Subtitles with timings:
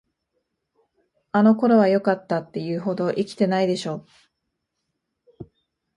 [1.31, 4.03] あの頃はよかった、って言うほど生きてないでしょ。